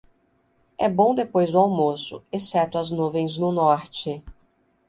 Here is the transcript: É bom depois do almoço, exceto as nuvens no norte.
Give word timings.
É 0.79 0.89
bom 0.89 1.13
depois 1.13 1.51
do 1.51 1.59
almoço, 1.59 2.23
exceto 2.31 2.79
as 2.79 2.89
nuvens 2.89 3.37
no 3.37 3.51
norte. 3.51 4.23